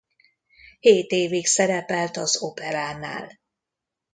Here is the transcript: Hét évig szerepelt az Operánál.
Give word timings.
Hét 0.79 1.11
évig 1.11 1.45
szerepelt 1.45 2.17
az 2.17 2.41
Operánál. 2.41 3.39